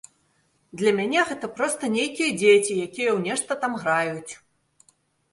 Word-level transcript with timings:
Для 0.81 0.91
мяне 0.99 1.19
гэта 1.31 1.49
проста 1.59 1.89
нейкія 1.95 2.29
дзеці, 2.39 2.77
якія 2.85 3.09
ў 3.17 3.27
нешта 3.27 3.57
там 3.65 3.77
граюць. 3.83 4.33